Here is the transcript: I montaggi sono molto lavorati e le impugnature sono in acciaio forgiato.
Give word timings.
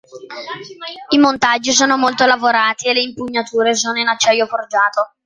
I 1.11 1.19
montaggi 1.19 1.71
sono 1.73 1.95
molto 1.95 2.25
lavorati 2.25 2.87
e 2.87 2.93
le 2.93 3.01
impugnature 3.01 3.75
sono 3.75 3.99
in 3.99 4.07
acciaio 4.07 4.47
forgiato. 4.47 5.11